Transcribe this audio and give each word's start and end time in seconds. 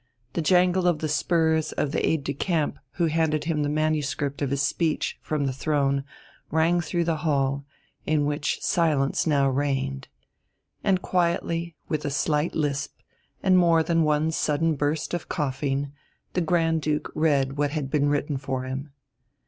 The 0.33 0.41
jangle 0.41 0.87
of 0.87 0.97
the 0.97 1.07
spurs 1.07 1.73
of 1.73 1.91
the 1.91 2.03
aide 2.03 2.23
de 2.23 2.33
camp 2.33 2.79
who 2.93 3.05
handed 3.05 3.43
him 3.43 3.61
the 3.61 3.69
manuscript 3.69 4.41
of 4.41 4.49
his 4.49 4.63
Speech 4.63 5.19
from 5.21 5.45
the 5.45 5.53
Throne 5.53 6.05
rang 6.49 6.81
through 6.81 7.03
the 7.03 7.17
hall, 7.17 7.65
in 8.07 8.25
which 8.25 8.63
silence 8.63 9.27
now 9.27 9.47
reigned. 9.47 10.07
And 10.83 11.03
quietly, 11.03 11.75
with 11.87 12.03
a 12.03 12.09
slight 12.09 12.55
lisp, 12.55 12.97
and 13.43 13.55
more 13.59 13.83
than 13.83 14.01
one 14.01 14.31
sudden 14.31 14.73
burst 14.73 15.13
of 15.13 15.29
coughing, 15.29 15.91
the 16.33 16.41
Grand 16.41 16.81
Duke 16.81 17.11
read 17.13 17.59
what 17.59 17.69
had 17.69 17.91
been 17.91 18.09
written 18.09 18.37
for 18.37 18.63
him. 18.63 18.89